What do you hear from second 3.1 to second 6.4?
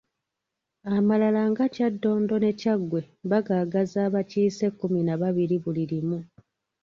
bagaagaza abakiise kkumi na babiri buli limu.